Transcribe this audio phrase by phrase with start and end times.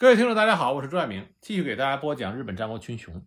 [0.00, 3.22] 各位听众，大家好，我是朱爱明，继续给大家播讲日本战国群雄。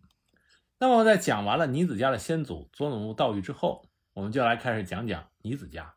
[0.80, 5.94] 那么，在讲完了尼子家的先祖佐佐木道育之后，我们就来开始讲讲尼子家。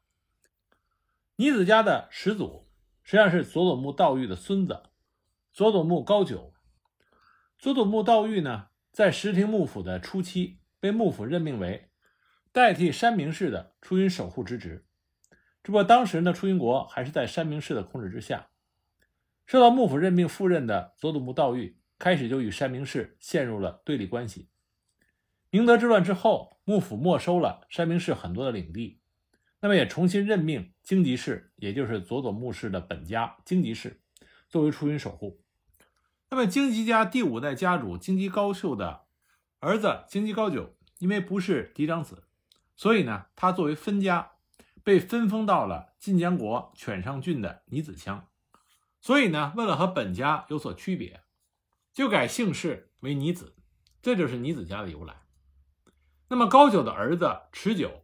[1.37, 2.69] 尼子家的始祖
[3.01, 4.83] 实际上是佐佐木道育的孙子
[5.51, 6.54] 佐佐木高九。
[7.57, 11.89] 佐佐木道育呢，在石庭幕府的初期被幕府任命为
[12.52, 14.86] 代替山明氏的出云守护之职，
[15.64, 18.50] 只不过当时呢，出云国还是在山明氏的控制之下。
[19.48, 24.49] 受到幕府任命赴任的佐佐木道育，开始就与山明氏陷入了对立关系。
[25.49, 28.99] 明德之乱之后，幕府没收了山明氏很多的领地，
[29.62, 34.02] 那么也重新任命荆棘氏，也就是佐佐木氏的本家荆棘氏，
[34.49, 35.41] 作为出云守护。
[36.29, 39.05] 那么荆棘家第五代家主荆棘高秀的
[39.59, 42.26] 儿子荆棘高久，因为不是嫡长子，
[42.76, 44.32] 所以呢，他作为分家，
[44.84, 48.27] 被分封到了晋江国犬上郡的尼子乡。
[49.07, 51.23] 所以呢，为了和本家有所区别，
[51.93, 53.55] 就改姓氏为尼子，
[54.01, 55.21] 这就是尼子家的由来。
[56.27, 58.04] 那么高久的儿子持久，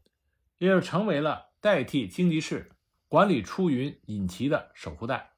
[0.60, 2.72] 也就成为了代替荆棘氏
[3.10, 5.34] 管理出云隐岐的守护代，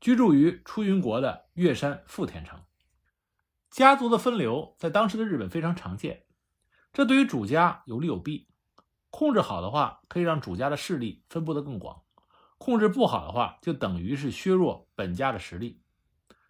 [0.00, 2.62] 居住于出云国的月山富田城。
[3.72, 6.24] 家族的分流在当时的日本非常常见，
[6.92, 8.48] 这对于主家有利有弊。
[9.10, 12.03] 控制好的话，可以让主家的势力分布得更广。
[12.58, 15.82] 控制不好的话，就等于是削弱本家的实力，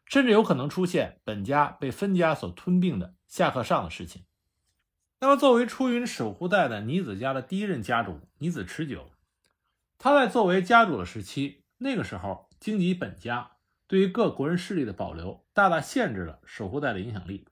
[0.07, 4.25] 甚至有可能出现本家被分家所吞并的下克上的事情。
[5.21, 9.11] 那么，作为出云守护代的尼子家的第一任家主尼子持久，
[9.99, 13.53] 他在作为家主的时期，那个时候荆棘本家
[13.87, 17.47] 对于各国人势力的保留，大大限制了守护代的影响力，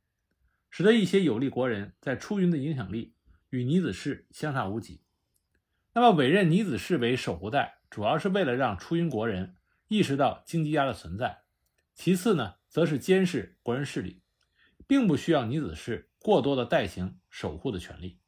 [0.71, 3.15] 使得一些有利国人在出云的影响力
[3.49, 5.01] 与尼子氏相差无几。
[5.95, 7.79] 那么，委任尼子氏为守护代。
[7.93, 9.55] 主要是为了让出云国人
[9.87, 11.43] 意识到荆棘家的存在，
[11.95, 14.23] 其次呢，则是监视国人势力，
[14.87, 18.19] 并不需要尼子氏过多的代行守护的权利。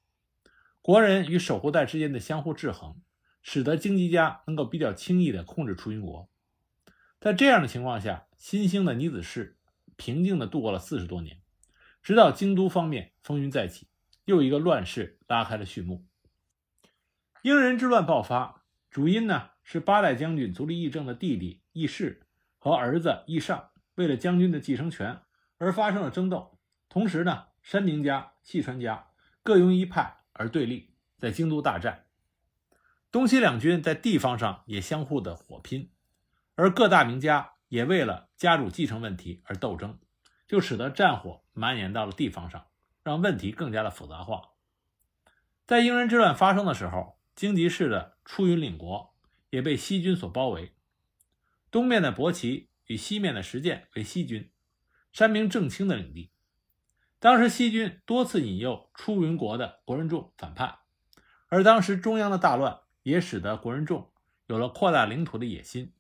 [0.83, 3.01] 国人与守护代之间的相互制衡，
[3.41, 6.29] 使得荆棘家能够比较轻易地控制出云国。
[7.19, 9.57] 在这样的情况下，新兴的尼子氏
[9.97, 11.41] 平静地度过了四十多年，
[12.03, 13.89] 直到京都方面风云再起，
[14.27, 16.05] 又一个乱世拉开了序幕。
[17.41, 18.64] 英人之乱爆发，
[18.95, 19.51] 主因呢？
[19.65, 22.29] 是八代将军足利义政的弟弟义士
[22.59, 25.23] 和儿子义尚为了将军的继承权
[25.59, 26.61] 而发生了争斗。
[26.89, 29.09] 同时呢，山明家、细川家
[29.43, 32.05] 各拥一派而对立，在京都大战。
[33.11, 35.91] 东西两军在地方上也相互的火拼，
[36.55, 39.99] 而各大名家也为了家主继承问题而斗争，
[40.47, 42.67] 就使得战火蔓延到了地方上，
[43.03, 44.51] 让问题更加的复杂化。
[45.67, 49.13] 在英人之乱发生的时候，京吉氏的出云领国。
[49.51, 50.73] 也被西军所包围，
[51.71, 54.51] 东面的伯崎与西面的石见为西军，
[55.13, 56.33] 山明正清的领地。
[57.21, 60.79] 当时西军多次引诱出云国的国人众反叛，
[61.47, 64.11] 而当时中央的大乱也使得国人众
[64.49, 65.93] 有了扩大领土的野心。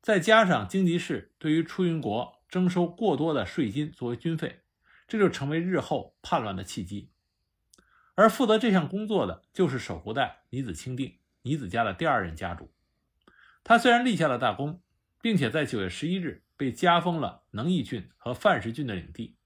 [0.00, 4.60] 再加上荆棘市对于出云国征收过多的税金作为军费，
[5.08, 7.10] 这就成为日后叛乱的契机。
[8.18, 11.20] 而负责这项工作的就是守护代尼子清定。
[11.42, 12.72] 尼子家的第二任家主，
[13.62, 14.82] 他虽然立下了大功，
[15.22, 19.36] 并且在九月十一日被加封了能义郡和范石郡的领地，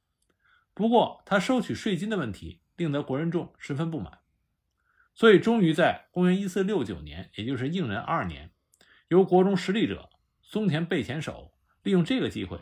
[0.73, 4.21] 不过他收取税金的问题令得国人众十分不满，
[5.15, 8.53] 所以终于在公元一四六九年，也就是应仁二年，
[9.09, 10.09] 由国中实力者
[10.41, 11.53] 松田备前守
[11.83, 12.59] 利用这个机会，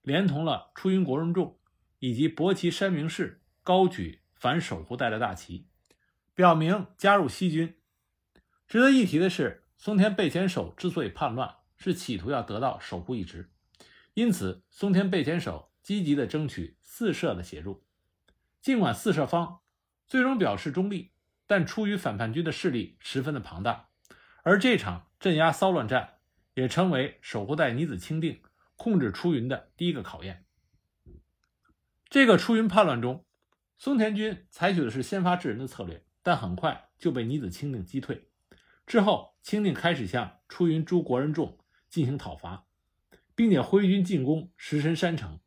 [0.00, 1.60] 连同了出云国人众
[1.98, 5.68] 以及伯崎山明氏，高举反守护代的大旗，
[6.34, 7.76] 表明加入西军。
[8.66, 13.50] 值得一提的是，松田备前守之所以叛乱，是企图要得到守护一职，
[14.14, 17.84] 因此松田备前守积极地争取四社的协助。
[18.62, 19.60] 尽管四社方
[20.06, 21.12] 最终表示中立，
[21.46, 23.90] 但出于反叛军的势力十分的庞大，
[24.42, 26.14] 而这场镇压骚乱战
[26.54, 28.40] 也成为守护代尼子清定
[28.76, 30.46] 控制出云的第一个考验。
[32.08, 33.26] 这个出云叛乱中，
[33.80, 38.28] 松田军采取的是先发制人的策略，但很快就被尼子清定击退。
[38.86, 42.66] 之后，清定开始向出云诸国人众进行讨伐，
[43.34, 45.40] 并且挥军进攻石神山城。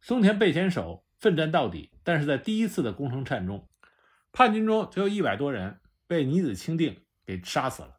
[0.00, 3.68] 松田备前守奋战到底，但是在第一次的攻城战中，
[4.32, 7.98] 叛军中就有一百多人被尼子清定给杀死了。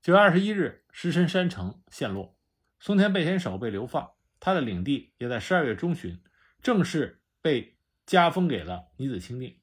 [0.00, 2.34] 九月二十一日，石神山城陷落，
[2.78, 6.18] 松田备前守被流放，他的领地也在十二月中旬
[6.62, 7.76] 正式被
[8.10, 9.60] 加封给了尼子清定。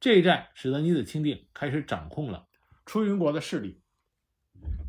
[0.00, 2.48] 这一战使得尼子清定开始掌控了。
[2.86, 3.82] 出云国的势力，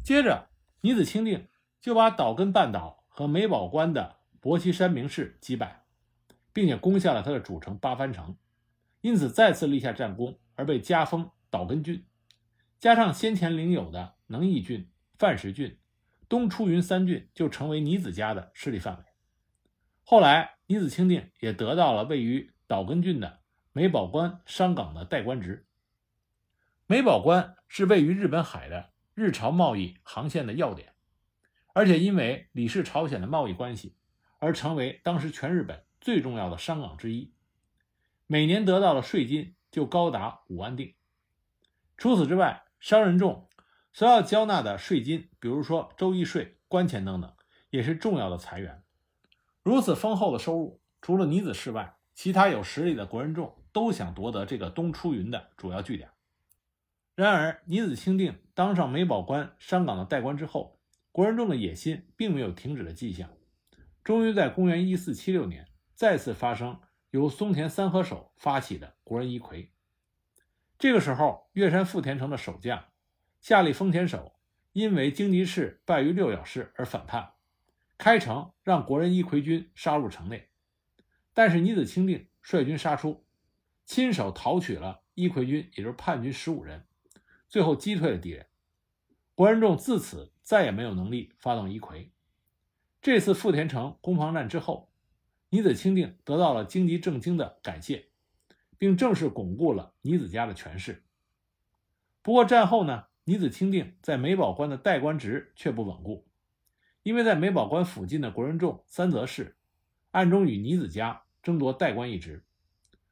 [0.01, 0.47] 接着，
[0.79, 1.49] 尼子清定
[1.81, 5.83] 就把岛根半岛和美保关的伯旗山明氏击败，
[6.53, 8.37] 并且攻下了他的主城八幡城，
[9.01, 12.05] 因此再次立下战功，而被加封岛根郡。
[12.79, 15.77] 加上先前领有的能义郡、范石郡、
[16.29, 19.03] 东出云三郡，就成为尼子家的势力范围。
[20.05, 23.39] 后来，尼子清定也得到了位于岛根郡的
[23.71, 25.65] 美保关商港的代官职。
[26.85, 30.93] 美保关是位于日本海的日朝贸易航线的要点，
[31.73, 33.95] 而且因为李氏朝鲜的贸易关系，
[34.39, 37.33] 而成为当时全日本最重要的商港之一，
[38.25, 40.95] 每年得到的税金就高达五万锭。
[41.97, 43.49] 除此之外，商人众
[43.91, 47.35] 所要交纳的税金，比如说周易税、官钱等等，
[47.69, 48.83] 也是重要的财源。
[49.63, 56.09] 如此丰厚的收入，除了女子室外，其他有实力的国人众都想夺得这个东出云的主要据点。
[57.13, 60.79] 然而，尼子清定当上梅保关山港的代官之后，
[61.11, 63.29] 国人众的野心并没有停止的迹象。
[64.03, 66.79] 终于在公元1476年，再次发生
[67.11, 69.69] 由松田三河守发起的国人一揆。
[70.79, 72.83] 这个时候，越山富田城的守将
[73.41, 74.33] 夏利丰田守
[74.71, 77.33] 因为京吉氏败于六角氏而反叛，
[77.95, 80.49] 开城让国人一揆军杀入城内。
[81.37, 83.23] 但是尼子清定率军杀出，
[83.85, 86.87] 亲手讨取了一揆军，也就是叛军十五人，
[87.47, 88.47] 最后击退了敌人。
[89.35, 92.09] 国人众自此再也没有能力发动一揆。
[93.03, 94.91] 这次富田城攻防战之后，
[95.49, 98.07] 尼子清定得到了京吉正经的感谢。
[98.79, 101.03] 并正式巩固了尼子家的权势。
[102.23, 106.27] 不过战后呢，尼子清定在梅保关的代官职却不稳固，
[107.03, 109.55] 因为在梅保关附近的国人众三泽氏
[110.11, 112.43] 暗中与尼子家争夺代官一职，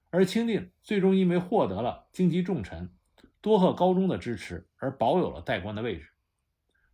[0.09, 2.93] 而清定最终因为获得了京畿重臣
[3.39, 6.09] 多贺高中的支持而保有了代官的位置，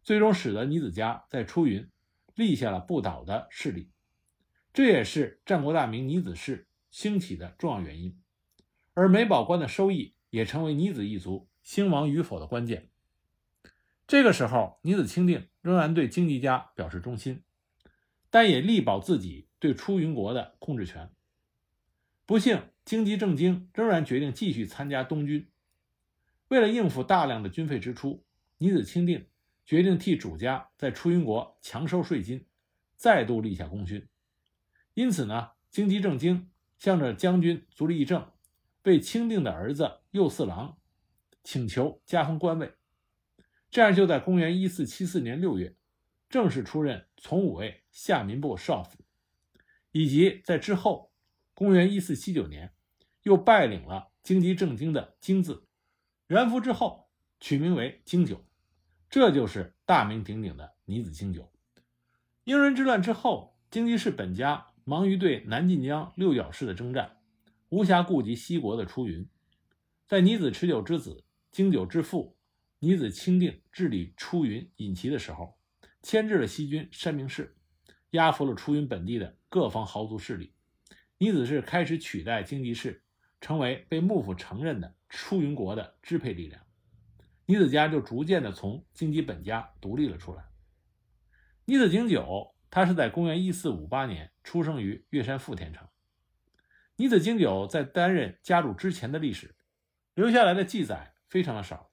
[0.04, 1.90] 最终使得尼子家在出云
[2.36, 3.90] 立下了不倒的势力，
[4.72, 8.16] 这也是战国大名尼子氏兴起的重要原因。
[8.94, 12.92] 而梅保关的收益也成为尼子一族兴亡与否的关键。
[14.06, 17.42] 这个时候，尼子清定仍然对京吉家表示忠心，
[18.30, 21.10] 但也力保自己对出云国的控制权。
[22.32, 25.52] 不幸，京畿正经仍然决定继续参加东军。
[26.48, 28.24] 为了应付大量的军费支出，
[28.58, 29.28] 尼子清定
[29.66, 32.46] 决定替主家在出云国强收税金，
[32.96, 34.08] 再度立下功勋。
[34.94, 38.32] 因此呢，京畿正经向着将军足利义政。
[38.82, 40.78] 被钦定的儿子右四郎
[41.44, 42.74] 请求加封官位，
[43.70, 45.76] 这样就在公元一四七四年六月
[46.30, 49.04] 正式出任从五位下民部少府，
[49.92, 51.11] 以及在之后
[51.62, 52.74] 公元一四七九年
[53.22, 55.68] 又拜领了京畿正经的京字，
[56.26, 57.08] 元服之后
[57.40, 58.44] 取名为京九，
[59.12, 61.52] 这就是大名鼎鼎的尼子京九。
[62.46, 67.20] 英人之乱之后，京畿氏本家忙于对南晋江六角氏的征战。
[67.70, 69.30] 无暇顾及西国的出云，
[70.08, 72.36] 在尼子持久之子、京九之父
[72.80, 75.60] 尼子清定治理出云引齐的时候，
[76.02, 77.56] 牵制了西军山明氏，
[78.10, 80.56] 压服了出云本地的各方豪族势力。
[81.22, 83.04] 尼子氏开始取代京吉氏，
[83.40, 86.60] 成为被幕府承认的出云国的支配力量。
[87.46, 90.44] 尼子家就逐渐的从京吉本家独立了出来。
[91.66, 95.88] 尼子经久，他是在公元一四五八年出生于越山富田城。
[96.96, 99.54] 尼子经久在担任家主之前的历史
[100.16, 101.92] 留下来的记载非常的少，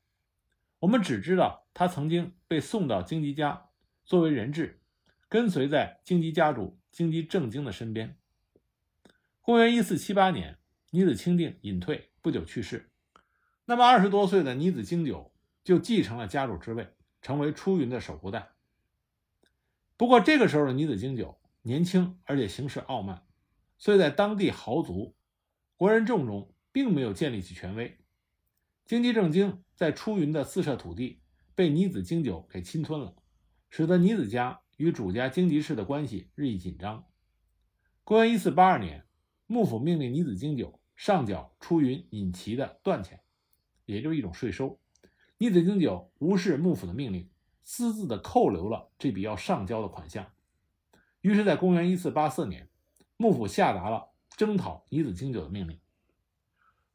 [0.78, 3.68] 我们只知道他曾经被送到京吉家
[4.06, 4.80] 作为人质，
[5.28, 8.16] 跟随在京吉家主京吉正经的身边。
[9.48, 10.58] 公元一四七八年，
[10.90, 12.90] 尼子清定隐退，不久去世。
[13.64, 15.32] 那么二十多岁的尼子经久
[15.64, 18.50] 就继承了家主之位，成为出云的守护代。
[19.96, 23.24] 不过这个时候的尼子经久年轻，而且行事傲慢。
[23.78, 25.16] 所以在当地豪族、
[25.76, 27.98] 国人众中，并没有建立起权威。
[28.84, 31.22] 京畿正经在出云的四舍土地
[31.54, 33.16] 被尼子经久给侵吞了，
[33.70, 37.06] 使得尼子家与主家京吉氏的关系日益紧张。
[38.04, 39.06] 公元一四八二年，
[39.48, 43.18] 幕府命令尼子经久上缴出云引旗的断钱，
[43.86, 44.78] 也就是一种税收。
[45.38, 47.28] 尼子经久无视幕府的命令，
[47.62, 50.30] 私自的扣留了这笔要上交的款项。
[51.22, 52.68] 于是，在公元一四八四年。
[53.20, 55.80] 幕府下达了征讨尼子经久的命令，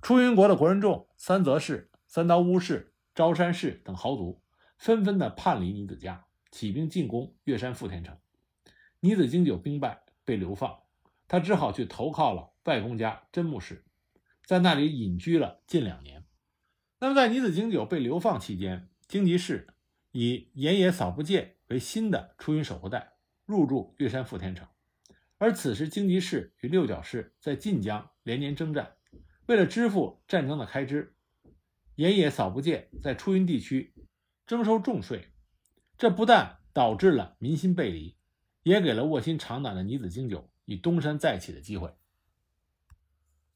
[0.01, 4.41] 出云国的国人众三泽氏、三刀屋氏、昭山氏等豪族
[4.77, 8.17] 纷纷的叛离尼子家，起兵进攻越山富田城。
[9.01, 10.82] 尼子经久兵败，被流放，
[11.33, 13.83] 他只好去投靠了外公家真木氏，
[14.45, 16.23] 在那里隐居了近两年。
[16.99, 19.73] 那么，在尼子经久被流放期间，京吉氏
[20.11, 23.13] 以岩野扫不介为新的出云守护代，
[23.47, 24.67] 入驻越山富田城。
[25.39, 28.95] 而此时京吉氏与六角氏在晋江连年征战，
[29.47, 31.15] 为了支付战争的开支，
[31.95, 33.95] 盐野扫不介在出云地区
[34.45, 35.29] 征收重税，
[35.97, 38.15] 这不但导致了民心背离，
[38.61, 41.93] 也给了卧薪尝胆的尼子经久以东山再起的机会。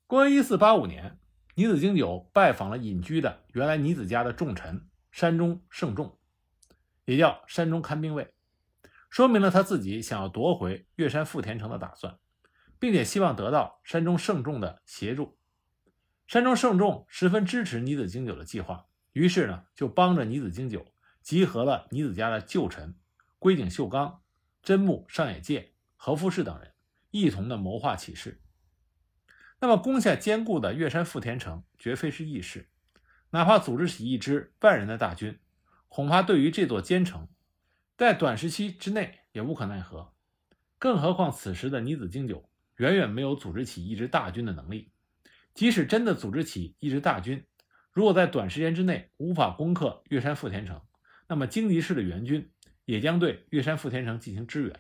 [0.06, 1.20] 公元一四八五年，
[1.56, 6.18] 尼子经久拜访了隐居的原来尼子家的重臣山中胜重，
[7.06, 8.34] 也叫山中看兵卫。
[9.10, 12.18] 说明了他自己想要夺回岳山富田城的打算，
[12.78, 15.38] 并且希望得到山中盛重的协助。
[16.28, 20.86] 山中盛重十分支持尼子经久的计划，于是呢，就帮着尼子经久
[21.22, 22.96] 集合了尼子家的旧臣
[23.40, 24.22] 龟井秀刚、
[24.62, 26.74] 真木上野介、和夫士等人，
[27.22, 28.42] 一同的谋划起事。
[29.60, 32.70] 那么，攻下坚固的岳山富田城绝非是易事，
[33.32, 35.40] 哪怕组织起一支万人的大军，
[35.88, 37.28] 恐怕对于这座坚城。
[37.98, 40.14] 在短时期之内也无可奈何，
[40.78, 44.92] 更何况此时的尼子经久远远没有组织起一支大军的能力。
[45.56, 47.44] 即使真的组织起一支大军，
[47.92, 50.80] 如果在短时间之内无法攻克岳山富田城，
[51.28, 52.52] 那么京吉市的援军
[52.86, 54.80] 也将对岳山富田城进行支援。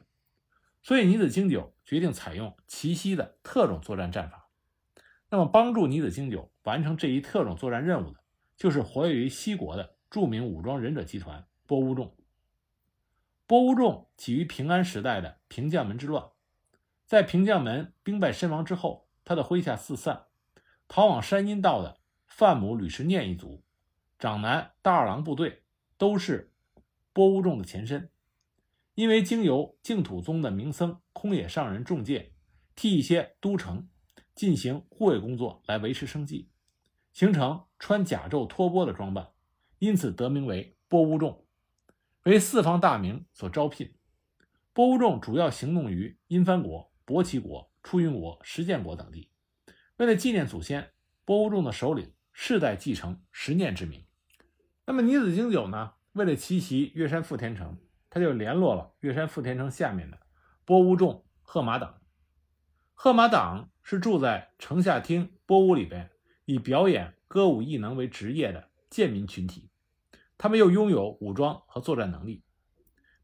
[0.87, 4.47] 所以尼子京九决定采用奇袭的特种作战战法。
[5.29, 8.21] 那么帮助尼子京九完成这一特种作战任务的，
[8.55, 12.15] 就是活跃于西国的著名武装忍者集团波乌众。
[13.47, 16.23] 波乌众起于平安时代的平将门之乱，
[17.05, 20.27] 在平将门兵败身亡之后，他的麾下四散，
[20.87, 23.61] 逃往山阴道的范母吕氏念一族、
[24.17, 25.63] 长男大二郎部队，
[25.97, 26.53] 都是
[27.11, 28.09] 波乌众的前身。
[28.97, 32.33] 因为经由净土宗的名僧空野上人中介
[32.75, 33.87] 替一些都城
[34.33, 36.49] 进行护卫工作来维持生计，
[37.13, 39.27] 形成穿甲胄托钵的装扮，
[39.77, 41.45] 因此得名为波乌众。
[42.23, 43.93] 为四方大名所招聘，
[44.73, 49.29] 波乌众主要行动于阴藩国、伯奇国、出云国、石建国等地。
[49.97, 50.89] 为了纪念祖先，
[51.23, 54.03] 波乌众的首领世代继承十念之名。
[54.87, 55.93] 那么尼子经久呢？
[56.13, 57.77] 为了奇袭岳山富田城，
[58.09, 60.19] 他就联络了岳山富田城下面的
[60.65, 62.01] 波乌众贺马党。
[62.93, 66.09] 贺马党是住在城下町波屋里边，
[66.45, 69.69] 以表演歌舞艺能为职业的贱民群体。
[70.37, 72.43] 他们又拥有武装和作战能力。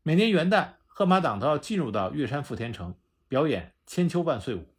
[0.04, 2.96] 每年元旦，贺马党都要进入到岳山富田城
[3.28, 4.76] 表演千秋万岁舞。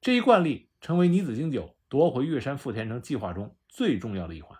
[0.00, 4.58] 这一惯例成为尼子经久夺回岳山富田城计划中最重要的一环。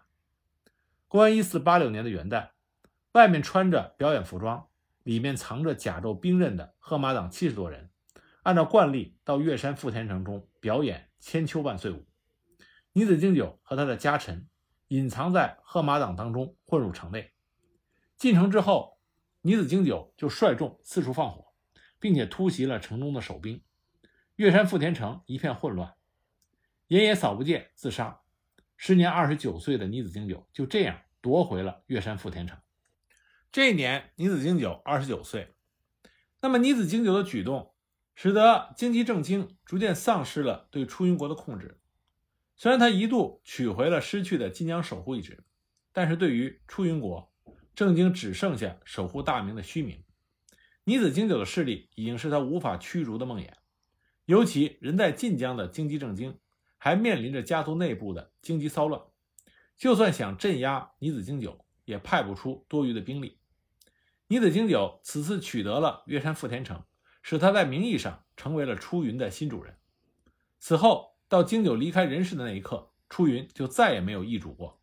[1.08, 2.50] 公元一四八六年的元旦，
[3.12, 4.68] 外面穿着表演服装，
[5.04, 7.88] 里面藏着甲胄兵刃的贺马党七十多人，
[8.42, 12.04] 按照惯例到岳山富田城中表演千秋万岁舞。
[12.92, 14.48] 尼子经久和他的家臣。
[14.88, 17.32] 隐藏在贺马党当中，混入城内。
[18.16, 19.00] 进城之后，
[19.40, 21.46] 尼子经久就率众四处放火，
[21.98, 23.64] 并且突袭了城中的守兵。
[24.36, 25.94] 岳山富田城一片混乱，
[26.88, 28.20] 岩野扫不见自杀。
[28.76, 32.56] 时年二十九岁的尼子经久就这样夺回了岳山富田城。
[33.54, 35.54] 这一年，尼子经久二十九岁。
[36.40, 37.72] 那么，尼子经久的举动，
[38.16, 41.80] 使得京畿政经逐渐丧失了对出云国的控制。
[42.56, 45.44] 虽然他一度取回了失去的晋江守护一职，
[45.92, 47.32] 但是对于出云国，
[47.76, 50.02] 正经只剩下守护大明的虚名。
[50.82, 53.48] 尼子经久的势力已经是他无法驱逐的梦魇。
[54.24, 56.40] 尤其人在晋江的京畿政经，
[56.76, 59.00] 还面临着家族内部的经济骚乱，
[59.76, 63.38] 就算想镇压尼子经久，也派不出多余的兵力。
[64.34, 66.82] 尼子经久此次取得了岳山富田城，
[67.22, 69.78] 使他在名义上成为了出云的新主人。
[70.58, 71.12] 此后。
[71.26, 74.80] 到经久离开人世的那一刻，出云就再也没有易主过。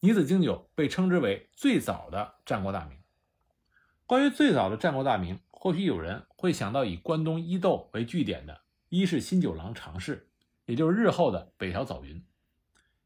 [0.00, 2.98] 尼子经久被称之为最早的战国大名。
[4.06, 10.30] 关于最早的战国大名，或许有人会想到以关东伊豆为据点的伊势新九郎长氏，
[10.64, 12.24] 也就是日后的北条早云。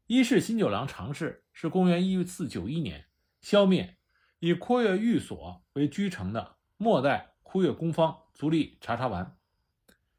[0.07, 3.07] 伊势新九郎长氏是公元一四九一年
[3.41, 3.97] 消灭
[4.43, 9.37] 以枯月寓所为居城的末代枯月公方足利查查丸。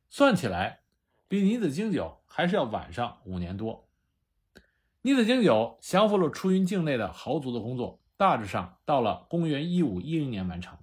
[0.09, 0.81] 算起来，
[1.29, 2.23] 比尼子经久。
[2.25, 3.87] 还是要晚上五年多。
[5.03, 10.79] 尼子经久降服了出云境内的豪族的工作，大致上到了公元一五一零年完成，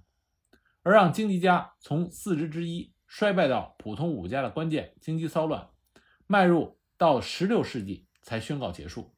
[0.82, 5.68] 而让经吉家从四支之一衰败到普通武家的关键经济骚乱，
[6.28, 9.14] 迈入到十六世纪才宣告结束。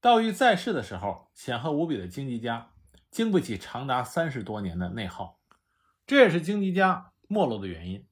[0.00, 2.70] 道玉在世的时候，显赫无比的经吉家
[3.18, 5.40] 经不起长达三十多年的内耗，
[6.06, 8.06] 这也是京吉家没落的原因。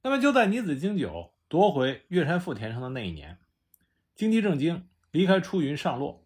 [0.00, 1.34] 那么就在尼子经久。
[1.46, 3.38] 夺回岳山富田城的那一年，
[4.14, 6.24] 京畿正经离开出云上洛，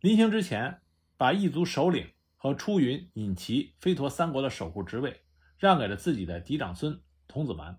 [0.00, 0.82] 临行之前，
[1.16, 5.22] 把异族首领和出云、尹齐、飞陀三国的守护职位
[5.56, 7.78] 让给了自己的嫡长孙童子完，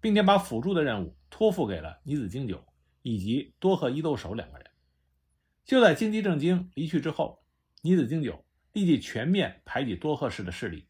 [0.00, 2.64] 并且把辅助的任务托付给了尼子经久
[3.02, 4.66] 以及多贺伊豆守两个人。
[5.66, 7.44] 就在京畿正经离去之后，
[7.82, 10.86] 尼子经久立即全面排挤多贺氏的势力，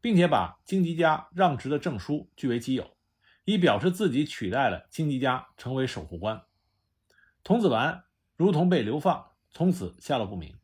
[0.00, 2.96] 并且把京吉家让职的证书据为己有，
[3.44, 6.42] 以表示自己取代了京吉家成为守护官。
[7.42, 8.04] 童子丸
[8.36, 10.54] 如同被流放，从此下落不明。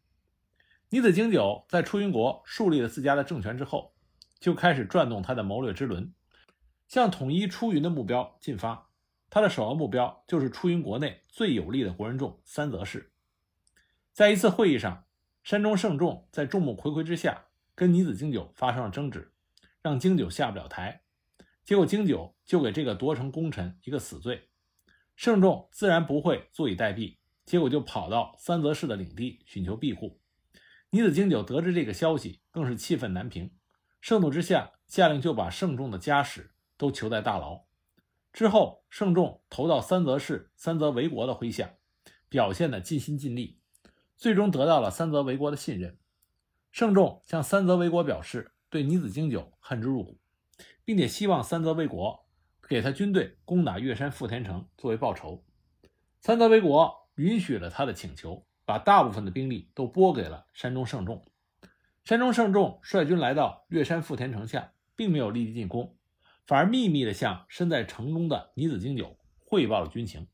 [0.90, 3.94] 尼子经久在出云国树立了自家的政权之后，
[4.38, 6.12] 就开始转动他的谋略之轮，
[6.88, 8.90] 向统一出云的目标进发。
[9.30, 13.12] 他的首要目标就是出云国内最有力的国人众三泽氏。
[14.12, 15.04] 在一次会议上，
[15.42, 19.32] 山中胜重在众目睽睽之下跟尼子经久发生了争执，
[19.82, 21.02] 让经久下不了台。
[21.64, 24.48] 结果经久就给这个夺城功臣一个死罪，
[25.16, 30.20] 胜重自然不会坐以待毙，结果就跑到三泽氏的领地寻求庇护。
[30.90, 33.52] 尼子经久得知这个消息，更是气愤难平，
[34.00, 37.64] 盛怒之下，下令就把盛仲的家史都囚在大牢。
[38.32, 41.74] 之后，盛仲投到三泽氏三泽维国的麾下，
[42.28, 43.59] 表现的尽心尽力，
[44.20, 45.98] 最终得到了三泽维国的信任。
[46.70, 50.20] 盛仲向三泽维国表示对尼子经久恨之入骨，
[50.84, 52.24] 并且希望三泽维国
[52.68, 55.44] 给他军队攻打岳山富田城作为报酬。
[56.20, 58.46] 三泽维国允许了他的请求。
[58.62, 61.26] 把大部分的兵力都拨给了山中胜重。
[62.04, 65.96] 山中胜重率军来到岳山富田城下，并没有立即进攻，
[66.46, 70.28] 反而秘密地向身在城中的尼子经久汇报了军情。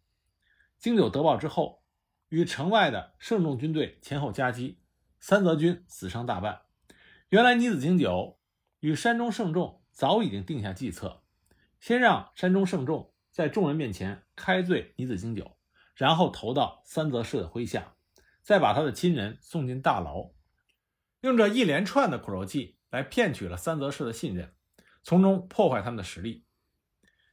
[0.79, 1.83] 经久得报之后，
[2.29, 4.79] 与城外的胜重军队前后夹击，
[5.21, 6.63] 三泽军死伤大半。
[7.29, 8.39] 原来尼子经久
[8.81, 11.23] 与山中胜重早已经定下计策，
[11.81, 15.57] 先让山中胜重在众人面前开罪尼子经久，
[15.95, 17.93] 然后投到三泽氏的麾下。
[18.43, 20.31] 再把他的亲人送进大牢，
[21.21, 24.55] 用这一连串的苦肉计来骗取了三泽氏的信任，
[25.03, 26.45] 从中破坏他们的实力。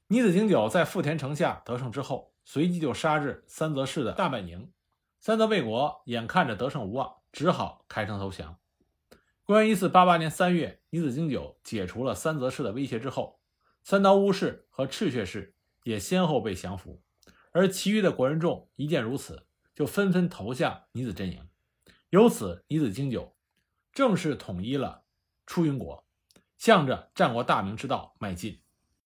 [0.07, 4.71] 尼子经久在富田城下得胜之后，随即就杀至三泽氏的大本营。
[5.25, 8.59] 三泽卫国眼看着得胜无望，只好开城投降。
[9.45, 13.39] 公元一四八八年三月，尼子经久解除了三泽氏的威胁之后，
[13.85, 15.55] 三刀屋氏和赤血氏
[15.85, 17.01] 也先后被降服，
[17.53, 19.47] 而其余的国人众一见如此。
[19.73, 21.47] 就纷纷投向尼子阵营，
[22.09, 23.37] 由此尼子经久
[23.93, 25.05] 正式统一了
[25.45, 26.05] 出云国，
[26.57, 28.61] 向着战国大明之道迈进。